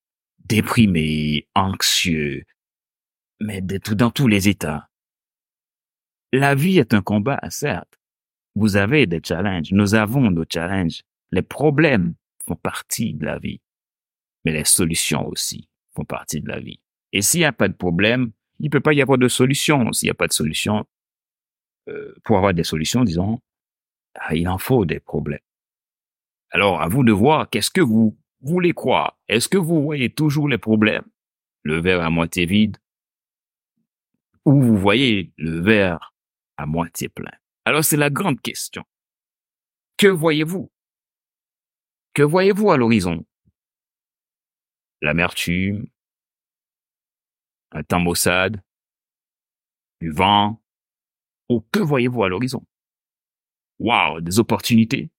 déprimé, 0.50 1.46
anxieux, 1.54 2.42
mais 3.38 3.60
dans 3.62 4.10
tous 4.10 4.26
les 4.26 4.48
états. 4.48 4.90
La 6.32 6.56
vie 6.56 6.78
est 6.78 6.92
un 6.92 7.02
combat, 7.02 7.40
certes. 7.50 7.98
Vous 8.56 8.76
avez 8.76 9.06
des 9.06 9.20
challenges. 9.24 9.70
Nous 9.70 9.94
avons 9.94 10.28
nos 10.30 10.44
challenges. 10.52 11.02
Les 11.30 11.42
problèmes 11.42 12.14
font 12.46 12.56
partie 12.56 13.14
de 13.14 13.24
la 13.24 13.38
vie. 13.38 13.60
Mais 14.44 14.52
les 14.52 14.64
solutions 14.64 15.24
aussi 15.28 15.68
font 15.94 16.04
partie 16.04 16.40
de 16.40 16.48
la 16.48 16.58
vie. 16.58 16.80
Et 17.12 17.22
s'il 17.22 17.40
n'y 17.40 17.46
a 17.46 17.52
pas 17.52 17.68
de 17.68 17.74
problème, 17.74 18.32
il 18.58 18.70
peut 18.70 18.80
pas 18.80 18.92
y 18.92 19.00
avoir 19.00 19.18
de 19.18 19.28
solution. 19.28 19.92
S'il 19.92 20.08
n'y 20.08 20.10
a 20.10 20.14
pas 20.14 20.26
de 20.26 20.32
solution, 20.32 20.84
euh, 21.88 22.12
pour 22.24 22.36
avoir 22.38 22.54
des 22.54 22.64
solutions, 22.64 23.04
disons, 23.04 23.40
ah, 24.16 24.34
il 24.34 24.48
en 24.48 24.58
faut 24.58 24.84
des 24.84 24.98
problèmes. 24.98 25.38
Alors, 26.50 26.82
à 26.82 26.88
vous 26.88 27.04
de 27.04 27.12
voir, 27.12 27.48
qu'est-ce 27.48 27.70
que 27.70 27.80
vous 27.80 28.18
voulez 28.40 28.72
croire 28.72 29.18
Est-ce 29.28 29.48
que 29.48 29.58
vous 29.58 29.82
voyez 29.82 30.12
toujours 30.12 30.48
les 30.48 30.58
problèmes? 30.58 31.04
Le 31.62 31.80
verre 31.80 32.02
à 32.02 32.10
moitié 32.10 32.46
vide. 32.46 32.78
Ou 34.44 34.62
vous 34.62 34.76
voyez 34.76 35.32
le 35.36 35.60
verre 35.60 36.14
à 36.56 36.66
moitié 36.66 37.08
plein? 37.08 37.32
Alors, 37.64 37.84
c'est 37.84 37.96
la 37.96 38.10
grande 38.10 38.40
question. 38.40 38.84
Que 39.96 40.08
voyez-vous? 40.08 40.72
Que 42.14 42.22
voyez-vous 42.22 42.70
à 42.70 42.76
l'horizon? 42.76 43.24
L'amertume, 45.02 45.86
un 47.72 47.82
temps 47.82 48.00
maussade, 48.00 48.62
du 50.00 50.10
vent, 50.10 50.60
ou 51.48 51.60
que 51.60 51.80
voyez-vous 51.80 52.24
à 52.24 52.28
l'horizon? 52.28 52.64
Waouh, 53.78 54.20
des 54.20 54.38
opportunités? 54.38 55.10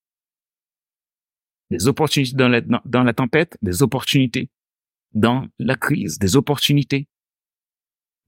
Des 1.72 1.88
opportunités 1.88 2.36
dans 2.36 2.50
la, 2.50 2.62
dans 2.62 3.04
la 3.04 3.14
tempête, 3.14 3.58
des 3.62 3.82
opportunités 3.82 4.50
dans 5.14 5.48
la 5.58 5.76
crise, 5.76 6.20
des 6.20 6.36
opportunités 6.36 7.08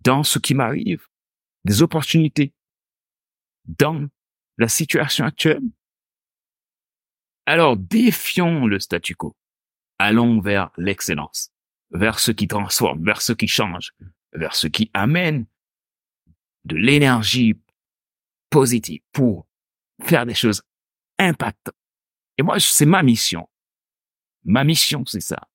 dans 0.01 0.23
ce 0.23 0.39
qui 0.39 0.53
m'arrive, 0.53 1.05
des 1.63 1.81
opportunités 1.81 2.53
dans 3.65 4.07
la 4.57 4.67
situation 4.67 5.25
actuelle. 5.25 5.61
Alors 7.45 7.77
défions 7.77 8.65
le 8.65 8.79
statu 8.79 9.15
quo. 9.15 9.35
Allons 9.99 10.41
vers 10.41 10.71
l'excellence 10.77 11.53
vers 11.93 12.19
ce 12.19 12.31
qui 12.31 12.47
transforme, 12.47 13.05
vers 13.05 13.21
ce 13.21 13.33
qui 13.33 13.47
change, 13.47 13.93
vers 14.33 14.55
ce 14.55 14.67
qui 14.67 14.89
amène 14.93 15.45
de 16.65 16.75
l'énergie 16.75 17.55
positive 18.49 19.01
pour 19.11 19.47
faire 20.01 20.25
des 20.25 20.33
choses 20.33 20.63
impactantes. 21.19 21.75
Et 22.37 22.43
moi, 22.43 22.59
c'est 22.59 22.85
ma 22.85 23.03
mission. 23.03 23.47
Ma 24.43 24.63
mission, 24.63 25.05
c'est 25.05 25.21
ça. 25.21 25.47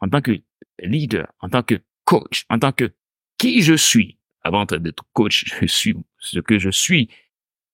En 0.00 0.08
tant 0.08 0.20
que 0.20 0.42
leader, 0.80 1.32
en 1.40 1.48
tant 1.48 1.62
que 1.62 1.80
coach, 2.04 2.44
en 2.48 2.58
tant 2.58 2.72
que 2.72 2.92
qui 3.38 3.62
je 3.62 3.74
suis. 3.74 4.18
Avant 4.42 4.64
d'être 4.64 5.04
coach, 5.12 5.44
je 5.60 5.66
suis 5.66 5.96
ce 6.18 6.38
que 6.38 6.58
je 6.58 6.70
suis. 6.70 7.10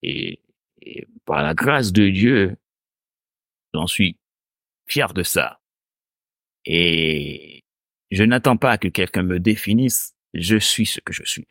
Et, 0.03 0.41
par 1.27 1.43
la 1.43 1.55
grâce 1.55 1.93
de 1.93 2.09
Dieu, 2.09 2.57
j'en 3.73 3.87
suis 3.87 4.19
fier 4.87 5.13
de 5.15 5.23
ça. 5.23 5.61
Et 6.65 7.65
je 8.11 8.25
n'attends 8.25 8.57
pas 8.57 8.79
que 8.79 8.89
quelqu'un 8.89 9.23
me 9.23 9.39
définisse. 9.39 10.15
Je 10.35 10.57
suis 10.57 10.87
ce 10.87 11.01
que 11.01 11.13
je 11.13 11.25
suis. 11.25 11.47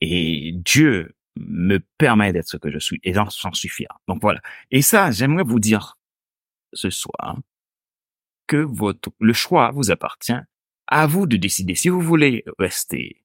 Et 0.00 0.52
Dieu 0.54 1.16
me 1.36 1.78
permet 1.98 2.32
d'être 2.32 2.48
ce 2.48 2.58
que 2.58 2.70
je 2.70 2.78
suis. 2.78 3.00
Et 3.02 3.12
j'en 3.12 3.52
suis 3.52 3.68
fier. 3.68 3.88
Donc 4.08 4.20
voilà. 4.20 4.40
Et 4.70 4.82
ça, 4.82 5.10
j'aimerais 5.10 5.42
vous 5.42 5.58
dire 5.58 5.98
ce 6.76 6.90
soir 6.90 7.38
que 8.46 8.58
votre, 8.58 9.10
le 9.18 9.32
choix 9.32 9.70
vous 9.72 9.90
appartient. 9.90 10.38
À 10.86 11.08
vous 11.08 11.26
de 11.26 11.36
décider. 11.36 11.74
Si 11.74 11.88
vous 11.88 12.00
voulez 12.00 12.44
rester 12.60 13.24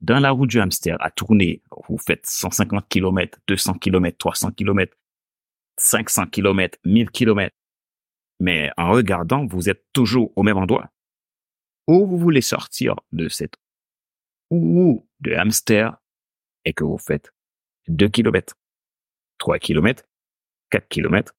dans 0.00 0.20
la 0.20 0.30
route 0.30 0.48
du 0.48 0.58
hamster 0.58 0.96
à 1.00 1.10
tourner, 1.10 1.62
vous 1.88 1.98
faites 1.98 2.24
150 2.24 2.88
km, 2.88 3.38
200 3.46 3.74
km, 3.74 4.16
300 4.16 4.52
km, 4.52 4.96
500 5.76 6.26
km, 6.28 6.78
1000 6.86 7.10
km. 7.10 7.54
Mais 8.40 8.70
en 8.78 8.90
regardant, 8.92 9.44
vous 9.44 9.68
êtes 9.68 9.84
toujours 9.92 10.32
au 10.36 10.42
même 10.42 10.56
endroit 10.56 10.90
où 11.86 12.06
vous 12.06 12.18
voulez 12.18 12.40
sortir 12.40 12.96
de 13.12 13.28
cette 13.28 13.56
ou 14.50 15.06
de 15.20 15.32
hamster 15.34 15.96
et 16.64 16.72
que 16.72 16.84
vous 16.84 16.98
faites 16.98 17.32
2 17.88 18.08
km, 18.08 18.54
3 19.38 19.58
km, 19.58 20.04
4 20.70 20.88
km, 20.88 21.34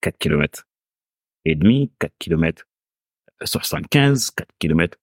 4 0.00 0.18
km 0.18 0.66
et 1.44 1.54
demi, 1.54 1.92
4 1.98 2.12
km 2.18 2.66
75, 3.42 4.30
4 4.32 4.48
km 4.58 4.98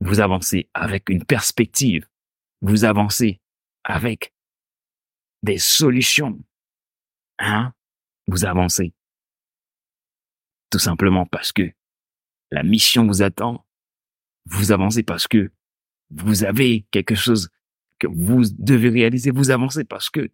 Vous 0.00 0.20
avancez 0.20 0.68
avec 0.74 1.08
une 1.08 1.24
perspective. 1.24 2.08
Vous 2.60 2.84
avancez 2.84 3.40
avec 3.84 4.34
des 5.42 5.58
solutions. 5.58 6.42
Hein? 7.38 7.72
Vous 8.26 8.44
avancez. 8.44 8.92
Tout 10.70 10.78
simplement 10.78 11.26
parce 11.26 11.52
que 11.52 11.72
la 12.50 12.62
mission 12.62 13.06
vous 13.06 13.22
attend. 13.22 13.64
Vous 14.46 14.72
avancez 14.72 15.02
parce 15.02 15.28
que 15.28 15.52
vous 16.10 16.44
avez 16.44 16.82
quelque 16.90 17.14
chose 17.14 17.50
que 17.98 18.06
vous 18.08 18.42
devez 18.58 18.88
réaliser. 18.88 19.30
Vous 19.30 19.50
avancez 19.50 19.84
parce 19.84 20.10
que 20.10 20.30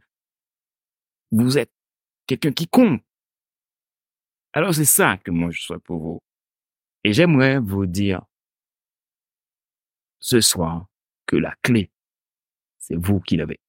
vous 1.31 1.59
êtes 1.59 1.73
quelqu'un 2.27 2.53
qui 2.53 2.69
compte. 2.69 3.03
Alors 4.59 4.75
c'est 4.75 4.85
ça 4.85 5.19
que 5.19 5.31
moi 5.31 5.53
je 5.53 5.61
souhaite 5.61 5.85
pour 5.85 6.01
vous. 6.01 6.23
Et 7.05 7.13
j'aimerais 7.13 7.61
vous 7.61 7.87
dire 7.87 8.23
ce 10.19 10.41
soir 10.41 10.89
que 11.27 11.37
la 11.37 11.55
clé, 11.63 11.93
c'est 12.77 12.97
vous 12.97 13.21
qui 13.21 13.37
l'avez. 13.37 13.61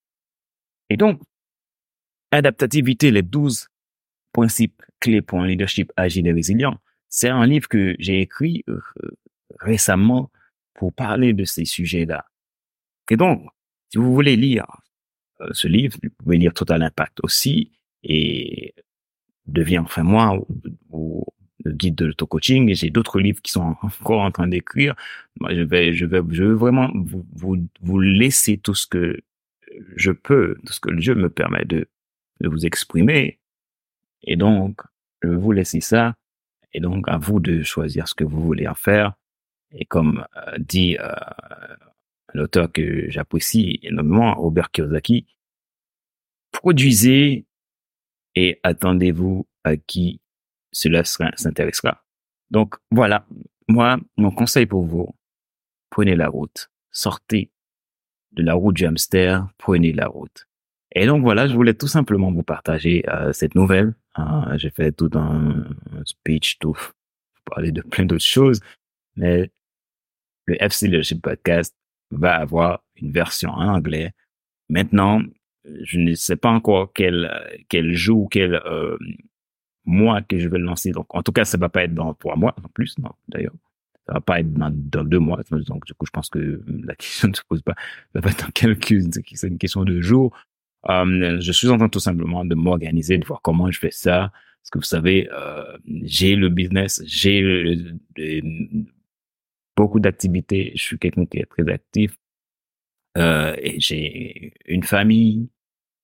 Et 0.89 0.97
donc, 0.97 1.21
adaptativité, 2.31 3.11
les 3.11 3.21
12 3.21 3.67
principes 4.33 4.81
clés 4.99 5.21
pour 5.21 5.39
un 5.39 5.45
leadership 5.45 5.93
agile 5.95 6.25
et 6.25 6.33
résilient, 6.33 6.79
c'est 7.07 7.29
un 7.29 7.45
livre 7.45 7.67
que 7.67 7.95
j'ai 7.99 8.21
écrit 8.21 8.63
euh, 8.67 8.81
récemment 9.59 10.31
pour 10.73 10.91
parler 10.91 11.33
de 11.33 11.45
ces 11.45 11.65
sujets-là. 11.65 12.25
Et 13.11 13.15
donc, 13.15 13.47
si 13.91 13.99
vous 13.99 14.11
voulez 14.11 14.35
lire 14.35 14.65
euh, 15.41 15.49
ce 15.51 15.67
livre, 15.67 15.99
vous 16.01 16.09
pouvez 16.17 16.39
lire 16.39 16.55
Total 16.55 16.81
Impact 16.81 17.19
aussi 17.21 17.73
et 18.01 18.73
devient 19.49 19.79
enfin 19.79 20.03
moi 20.03 20.39
ou, 20.91 21.25
le 21.65 21.73
guide 21.73 21.95
de 21.95 22.05
l'auto-coaching 22.05 22.69
et 22.69 22.75
j'ai 22.75 22.89
d'autres 22.89 23.19
livres 23.19 23.41
qui 23.41 23.51
sont 23.51 23.75
encore 23.81 24.21
en 24.21 24.31
train 24.31 24.47
d'écrire. 24.47 24.95
Je 25.49 25.61
vais, 25.61 25.93
je 25.93 26.05
vais, 26.05 26.21
je 26.29 26.43
veux 26.45 26.53
vraiment 26.53 26.89
vous, 26.93 27.25
vous, 27.33 27.57
vous 27.81 27.99
laisser 27.99 28.57
tout 28.57 28.75
ce 28.75 28.87
que 28.87 29.19
je 29.95 30.11
peux, 30.11 30.55
tout 30.65 30.71
ce 30.71 30.79
que 30.79 30.91
Dieu 30.93 31.15
me 31.15 31.29
permet 31.29 31.65
de, 31.65 31.87
de 32.41 32.47
vous 32.47 32.65
exprimer. 32.65 33.39
Et 34.23 34.35
donc, 34.35 34.81
je 35.21 35.29
vais 35.29 35.35
vous 35.35 35.51
laisser 35.51 35.81
ça. 35.81 36.15
Et 36.73 36.79
donc, 36.79 37.07
à 37.07 37.17
vous 37.17 37.39
de 37.39 37.61
choisir 37.63 38.07
ce 38.07 38.15
que 38.15 38.23
vous 38.23 38.41
voulez 38.41 38.67
en 38.67 38.75
faire. 38.75 39.13
Et 39.71 39.85
comme 39.85 40.25
euh, 40.37 40.57
dit 40.57 40.97
euh, 40.97 41.11
un 42.33 42.39
auteur 42.39 42.71
que 42.71 43.09
j'apprécie 43.09 43.79
énormément, 43.83 44.33
Robert 44.35 44.71
Kiyosaki, 44.71 45.27
produisez 46.51 47.45
et 48.35 48.59
attendez-vous 48.63 49.47
à 49.63 49.77
qui 49.77 50.21
cela 50.71 51.03
s'intéressera. 51.03 52.03
Donc 52.51 52.75
voilà, 52.91 53.25
moi, 53.67 53.99
mon 54.17 54.31
conseil 54.31 54.65
pour 54.65 54.85
vous, 54.85 55.15
prenez 55.89 56.15
la 56.15 56.27
route, 56.27 56.69
sortez 56.91 57.51
de 58.31 58.43
la 58.43 58.53
route 58.53 58.75
du 58.75 58.85
hamster, 58.85 59.47
prenez 59.57 59.93
la 59.93 60.07
route. 60.07 60.47
Et 60.93 61.05
donc 61.05 61.21
voilà, 61.21 61.47
je 61.47 61.53
voulais 61.53 61.73
tout 61.73 61.87
simplement 61.87 62.31
vous 62.31 62.43
partager 62.43 63.03
euh, 63.09 63.31
cette 63.31 63.55
nouvelle. 63.55 63.93
Hein. 64.15 64.57
J'ai 64.57 64.71
fait 64.71 64.91
tout 64.91 65.09
un, 65.13 65.65
speech, 66.05 66.57
tout, 66.59 66.77
parler 67.45 67.71
de 67.71 67.81
plein 67.81 68.05
d'autres 68.05 68.23
choses, 68.23 68.59
mais 69.15 69.51
le 70.45 70.61
FC 70.61 70.87
Leadership 70.87 71.21
Podcast 71.21 71.75
va 72.11 72.35
avoir 72.35 72.83
une 72.95 73.11
version 73.11 73.51
en 73.51 73.67
anglais. 73.67 74.13
Maintenant, 74.67 75.21
je 75.83 75.99
ne 75.99 76.13
sais 76.15 76.35
pas 76.35 76.49
encore 76.49 76.91
quel 76.93 77.31
quel 77.69 77.93
jour, 77.93 78.27
quel 78.29 78.55
euh, 78.55 78.97
mois 79.85 80.21
que 80.21 80.39
je 80.39 80.47
vais 80.47 80.57
le 80.57 80.65
lancer. 80.65 80.91
Donc, 80.91 81.13
en 81.15 81.23
tout 81.23 81.31
cas, 81.31 81.45
ça 81.45 81.57
va 81.57 81.69
pas 81.69 81.83
être 81.83 81.93
dans 81.93 82.13
trois 82.13 82.35
mois, 82.35 82.55
en 82.63 82.69
plus, 82.69 82.97
non, 82.99 83.11
d'ailleurs. 83.27 83.53
Ça 84.05 84.13
va 84.13 84.21
pas 84.21 84.39
être 84.39 84.51
dans, 84.53 84.71
deux 85.03 85.19
mois. 85.19 85.41
Donc, 85.51 85.85
du 85.85 85.93
coup, 85.93 86.05
je 86.05 86.11
pense 86.11 86.29
que 86.29 86.63
la 86.83 86.95
question 86.95 87.27
ne 87.27 87.33
se 87.33 87.41
pose 87.47 87.61
pas. 87.61 87.75
Ça 88.13 88.21
va 88.21 88.31
être 88.31 88.45
dans 88.45 88.51
quelques, 88.51 88.95
c'est 89.35 89.47
une 89.47 89.57
question 89.57 89.83
de 89.83 90.01
jours. 90.01 90.35
Euh, 90.89 91.39
je 91.39 91.51
suis 91.51 91.69
en 91.69 91.77
train 91.77 91.89
tout 91.89 91.99
simplement 91.99 92.45
de 92.45 92.55
m'organiser, 92.55 93.17
de 93.17 93.25
voir 93.25 93.41
comment 93.41 93.69
je 93.69 93.79
fais 93.79 93.91
ça. 93.91 94.31
Parce 94.61 94.69
que 94.71 94.79
vous 94.79 94.83
savez, 94.83 95.29
euh, 95.31 95.77
j'ai 95.85 96.35
le 96.35 96.49
business, 96.49 97.03
j'ai 97.05 97.77
beaucoup 99.75 99.99
d'activités. 99.99 100.71
Je 100.75 100.81
suis 100.81 100.97
quelqu'un 100.97 101.25
qui 101.25 101.37
est 101.37 101.45
très 101.45 101.69
actif. 101.71 102.17
Et 103.15 103.75
j'ai 103.79 104.53
une 104.65 104.83
famille, 104.83 105.49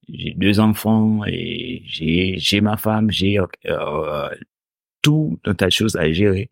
j'ai 0.07 0.33
deux 0.33 0.59
enfants 0.59 1.25
et 1.25 1.81
j'ai 1.85 2.35
j'ai 2.37 2.61
ma 2.61 2.77
femme, 2.77 3.11
j'ai 3.11 3.39
euh, 3.39 4.29
tout 5.01 5.39
un 5.45 5.53
tas 5.55 5.67
de 5.67 5.71
choses 5.71 5.95
à 5.95 6.11
gérer. 6.11 6.51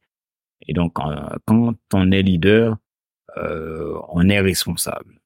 Et 0.68 0.74
donc 0.74 0.94
quand 0.94 1.76
on 1.94 2.12
est 2.12 2.22
leader, 2.22 2.78
euh, 3.38 4.00
on 4.10 4.30
est 4.30 4.40
responsable. 4.40 5.20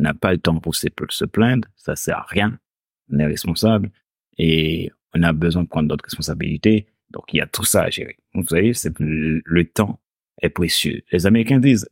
On 0.00 0.04
n'a 0.04 0.14
pas 0.14 0.32
le 0.32 0.38
temps 0.38 0.58
pour 0.58 0.74
se, 0.74 0.88
se 1.10 1.24
plaindre, 1.24 1.68
ça 1.76 1.96
sert 1.96 2.18
à 2.18 2.26
rien. 2.28 2.58
On 3.12 3.18
est 3.18 3.26
responsable 3.26 3.90
et 4.38 4.90
on 5.14 5.22
a 5.22 5.32
besoin 5.32 5.62
de 5.64 5.68
prendre 5.68 5.88
d'autres 5.88 6.04
responsabilités. 6.04 6.86
Donc 7.10 7.24
il 7.32 7.36
y 7.38 7.40
a 7.40 7.46
tout 7.46 7.64
ça 7.64 7.82
à 7.82 7.90
gérer. 7.90 8.16
vous 8.34 8.46
savez, 8.46 8.74
c'est 8.74 8.94
le 8.98 9.64
temps 9.64 10.00
est 10.40 10.48
précieux. 10.48 11.02
Les 11.12 11.26
Américains 11.26 11.58
disent 11.58 11.88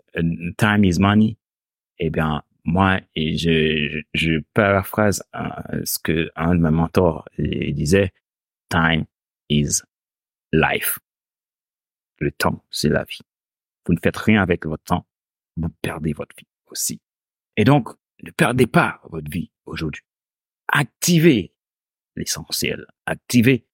time 0.57 0.85
is 0.85 0.99
money 0.99 1.37
eh 2.01 2.11
bien, 2.11 2.43
moi, 2.71 3.01
et 3.15 3.37
je, 3.37 4.03
je, 4.15 4.41
paraphrase 4.55 5.23
euh, 5.35 5.83
ce 5.85 5.99
que 5.99 6.31
un 6.37 6.55
de 6.55 6.61
mes 6.61 6.71
mentors 6.71 7.29
disait, 7.39 8.13
time 8.69 9.05
is 9.49 9.83
life. 10.53 10.99
Le 12.19 12.31
temps, 12.31 12.65
c'est 12.71 12.89
la 12.89 13.05
vie. 13.05 13.21
Vous 13.87 13.95
ne 13.95 13.99
faites 14.03 14.17
rien 14.17 14.43
avec 14.43 14.67
votre 14.67 14.85
temps, 14.85 15.07
vous 15.57 15.69
perdez 15.83 16.13
votre 16.13 16.35
vie 16.37 16.47
aussi. 16.67 17.01
Et 17.57 17.65
donc, 17.65 17.89
ne 18.23 18.31
perdez 18.31 18.67
pas 18.67 19.01
votre 19.05 19.31
vie 19.31 19.51
aujourd'hui. 19.65 20.05
Activez 20.69 21.55
l'essentiel, 22.17 22.87
activez 23.07 23.67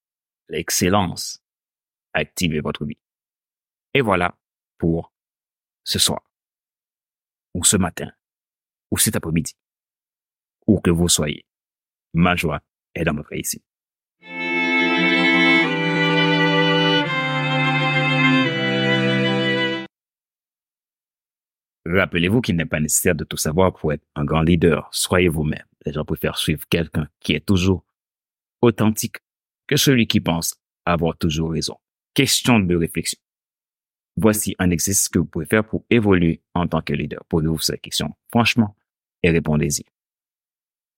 l'excellence, 0.48 1.42
activez 2.12 2.60
votre 2.60 2.84
vie. 2.84 2.98
Et 3.94 4.00
voilà 4.00 4.38
pour 4.78 5.12
ce 5.84 5.98
soir 5.98 6.22
ou 7.54 7.64
ce 7.64 7.76
matin, 7.76 8.10
ou 8.90 8.98
cet 8.98 9.16
après-midi, 9.16 9.54
où 10.66 10.80
que 10.80 10.90
vous 10.90 11.08
soyez. 11.08 11.44
Ma 12.14 12.36
joie 12.36 12.60
est 12.94 13.04
dans 13.04 13.14
votre 13.14 13.32
ici. 13.34 13.62
Rappelez-vous 21.88 22.40
qu'il 22.40 22.56
n'est 22.56 22.66
pas 22.66 22.80
nécessaire 22.80 23.14
de 23.14 23.24
tout 23.24 23.36
savoir 23.36 23.72
pour 23.72 23.92
être 23.92 24.04
un 24.16 24.24
grand 24.24 24.42
leader. 24.42 24.88
Soyez 24.90 25.28
vous-même. 25.28 25.64
Les 25.84 25.92
gens 25.92 26.04
préfèrent 26.04 26.36
suivre 26.36 26.64
quelqu'un 26.68 27.08
qui 27.20 27.32
est 27.34 27.46
toujours 27.46 27.84
authentique 28.60 29.18
que 29.68 29.76
celui 29.76 30.08
qui 30.08 30.20
pense 30.20 30.56
avoir 30.84 31.16
toujours 31.16 31.52
raison. 31.52 31.76
Question 32.14 32.58
de 32.58 32.74
réflexion. 32.74 33.18
Voici 34.16 34.56
un 34.58 34.70
exercice 34.70 35.08
que 35.08 35.18
vous 35.18 35.26
pouvez 35.26 35.44
faire 35.44 35.66
pour 35.66 35.84
évoluer 35.90 36.42
en 36.54 36.66
tant 36.66 36.80
que 36.80 36.94
leader. 36.94 37.22
Posez-vous 37.26 37.58
cette 37.58 37.82
question 37.82 38.14
franchement 38.30 38.74
et 39.22 39.30
répondez-y. 39.30 39.84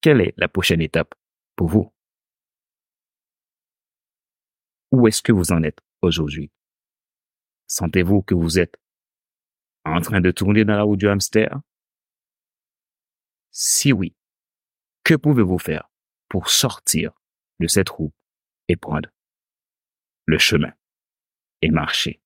Quelle 0.00 0.20
est 0.20 0.34
la 0.36 0.48
prochaine 0.48 0.80
étape 0.80 1.14
pour 1.56 1.68
vous? 1.68 1.92
Où 4.92 5.08
est-ce 5.08 5.22
que 5.22 5.32
vous 5.32 5.52
en 5.52 5.62
êtes 5.64 5.80
aujourd'hui? 6.00 6.52
Sentez-vous 7.66 8.22
que 8.22 8.34
vous 8.34 8.58
êtes 8.58 8.76
en 9.84 10.00
train 10.00 10.20
de 10.20 10.30
tourner 10.30 10.64
dans 10.64 10.76
la 10.76 10.82
roue 10.82 10.96
du 10.96 11.08
hamster? 11.08 11.60
Si 13.50 13.92
oui, 13.92 14.14
que 15.02 15.14
pouvez-vous 15.14 15.58
faire 15.58 15.90
pour 16.28 16.48
sortir 16.48 17.12
de 17.58 17.66
cette 17.66 17.88
roue 17.88 18.12
et 18.68 18.76
prendre 18.76 19.10
le 20.26 20.38
chemin 20.38 20.72
et 21.62 21.70
marcher? 21.70 22.20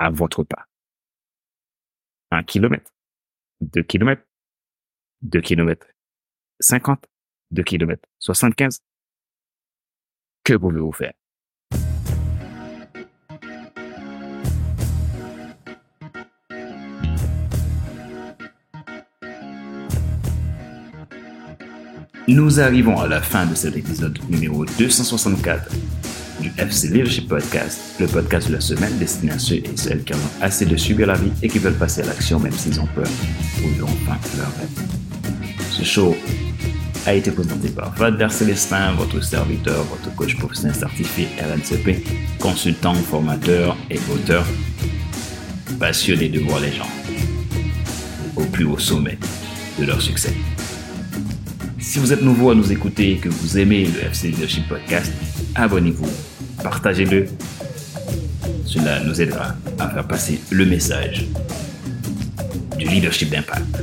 À 0.00 0.10
votre 0.10 0.42
pas. 0.42 0.64
Un 2.32 2.42
kilomètre, 2.42 2.90
deux 3.60 3.82
kilomètres, 3.82 4.24
deux 5.20 5.42
kilomètres, 5.42 5.86
cinquante, 6.58 7.04
deux 7.50 7.62
kilomètres, 7.62 8.08
soixante-quinze. 8.18 8.80
Que 10.42 10.54
pouvez-vous 10.54 10.92
faire? 10.92 11.12
Nous 22.26 22.60
arrivons 22.60 22.98
à 23.00 23.08
la 23.08 23.20
fin 23.20 23.44
de 23.44 23.54
cet 23.54 23.76
épisode 23.76 24.18
numéro 24.30 24.64
264 24.64 25.72
du 26.40 26.52
FC 26.56 26.88
Leadership 26.88 27.28
Podcast, 27.28 27.78
le 28.00 28.06
podcast 28.06 28.48
de 28.48 28.54
la 28.54 28.60
semaine 28.60 28.96
destiné 28.98 29.32
à 29.32 29.38
ceux 29.38 29.56
et 29.56 29.70
celles 29.76 30.02
qui 30.02 30.14
en 30.14 30.16
ont 30.16 30.42
assez 30.42 30.64
de 30.64 30.76
subir 30.76 31.06
la 31.06 31.14
vie 31.14 31.30
et 31.42 31.48
qui 31.48 31.58
veulent 31.58 31.78
passer 31.78 32.02
à 32.02 32.06
l'action 32.06 32.40
même 32.40 32.52
s'ils 32.52 32.80
ont 32.80 32.88
peur 32.94 33.06
ou 33.62 33.68
veulent 33.68 33.84
enfin 33.84 34.18
leur 34.36 34.46
rêve. 34.56 34.88
Ce 35.70 35.84
show 35.84 36.16
a 37.06 37.14
été 37.14 37.30
présenté 37.30 37.68
par 37.68 37.94
Vader 37.94 38.28
Célestin, 38.30 38.92
votre 38.94 39.22
serviteur, 39.22 39.84
votre 39.84 40.14
coach 40.14 40.36
professionnel 40.36 40.74
certifié 40.74 41.28
RNCP, 41.38 42.04
consultant, 42.38 42.94
formateur 42.94 43.76
et 43.90 43.98
auteur, 44.12 44.44
passionné 45.78 46.28
de 46.28 46.40
voir 46.40 46.60
les 46.60 46.72
gens 46.72 46.90
au 48.36 48.44
plus 48.44 48.64
haut 48.64 48.78
sommet 48.78 49.18
de 49.78 49.84
leur 49.84 50.00
succès. 50.00 50.34
Si 51.78 51.98
vous 51.98 52.12
êtes 52.12 52.22
nouveau 52.22 52.50
à 52.50 52.54
nous 52.54 52.72
écouter 52.72 53.12
et 53.12 53.16
que 53.16 53.28
vous 53.28 53.58
aimez 53.58 53.86
le 53.86 54.04
FC 54.04 54.28
Leadership 54.28 54.68
Podcast, 54.68 55.12
abonnez-vous, 55.54 56.08
partagez-le. 56.62 57.26
Cela 58.64 59.00
nous 59.00 59.20
aidera 59.20 59.54
à 59.78 59.88
faire 59.88 60.06
passer 60.06 60.40
le 60.50 60.64
message 60.64 61.26
du 62.78 62.86
leadership 62.86 63.30
d'impact. 63.30 63.82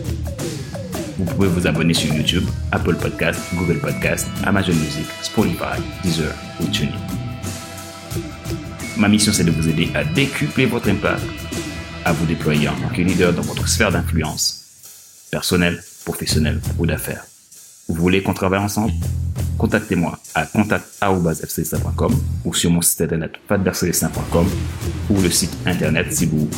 Vous 1.18 1.26
pouvez 1.26 1.48
vous 1.48 1.68
abonner 1.68 1.94
sur 1.94 2.13
YouTube, 2.13 2.46
Apple 2.72 2.96
Podcast, 2.96 3.40
Google 3.56 3.80
Podcast, 3.80 4.28
Amazon 4.44 4.74
Music, 4.74 5.06
Spotify, 5.22 5.82
Deezer 6.04 6.34
ou 6.62 6.66
TuneIn. 6.68 6.92
Ma 8.98 9.08
mission, 9.08 9.32
c'est 9.34 9.44
de 9.44 9.52
vous 9.52 9.68
aider 9.68 9.90
à 9.94 10.04
décupler 10.04 10.66
votre 10.66 10.90
impact, 10.90 11.22
à 12.06 12.13
vous 12.13 12.26
déployer 12.26 12.70
en 12.70 12.76
tant 12.76 12.90
que 12.90 13.02
leader 13.02 13.34
dans 13.34 13.42
votre 13.42 13.68
sphère 13.68 13.92
d'influence, 13.92 14.63
personnelle, 15.32 15.84
professionnelle 16.06 16.62
ou 16.80 16.86
d'affaires. 16.86 17.26
Vous 17.88 17.96
voulez 17.96 18.22
qu'on 18.24 18.34
travaille 18.34 18.60
ensemble? 18.60 18.94
Contactez-moi 19.58 20.20
à 20.36 20.46
contact.fc.com 20.46 22.13
ou 22.46 22.54
sur 22.54 22.72
mon 22.72 22.82
site 22.82 23.02
internet 23.02 23.32
fatbercelistin.com 23.48 24.48
ou 25.10 25.22
le 25.22 25.30
site 25.30 25.58
internet 25.65 26.13
si 26.13 26.26
vous 26.28 26.50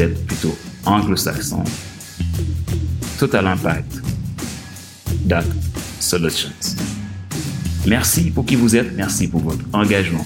êtes 0.00 0.26
plutôt 0.26 0.56
anglo-saxon. 0.84 1.64
Total 3.18 3.46
Impact. 3.46 4.02
That 5.28 5.44
Solutions. 5.98 6.76
Merci 7.86 8.30
pour 8.30 8.46
qui 8.46 8.54
vous 8.54 8.76
êtes, 8.76 8.94
merci 8.94 9.28
pour 9.28 9.40
votre 9.40 9.64
engagement 9.72 10.24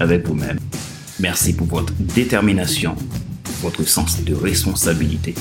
avec 0.00 0.26
vous-même. 0.26 0.58
Merci 1.18 1.52
pour 1.52 1.66
votre 1.66 1.92
détermination, 1.94 2.94
votre 3.62 3.84
sens 3.84 4.22
de 4.22 4.34
responsabilité 4.34 5.34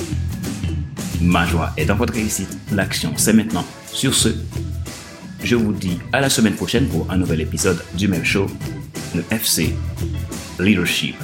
Ma 1.24 1.46
joie 1.46 1.72
est 1.78 1.86
dans 1.86 1.96
votre 1.96 2.14
réussite. 2.14 2.50
L'action, 2.74 3.14
c'est 3.16 3.32
maintenant. 3.32 3.66
Sur 3.94 4.14
ce, 4.14 4.30
je 5.42 5.56
vous 5.56 5.72
dis 5.72 6.00
à 6.12 6.20
la 6.20 6.30
semaine 6.30 6.56
prochaine 6.56 6.88
pour 6.88 7.10
un 7.10 7.18
nouvel 7.18 7.40
épisode 7.40 7.82
du 7.94 8.10
même 8.10 8.26
show, 8.26 8.48
le 9.16 9.24
FC 9.32 9.74
Leadership 10.60 11.16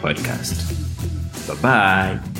Podcast. 0.00 0.56
Bye 1.46 1.56
bye. 1.62 2.31